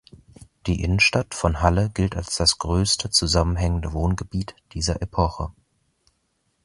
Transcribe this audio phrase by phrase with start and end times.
[0.65, 5.51] Die Innenstadt von Halle gilt als das größte zusammenhängende Wohngebiet dieser Epoche.